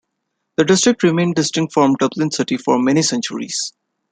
[0.57, 3.71] The district remained distinct from Dublin city for many centuries.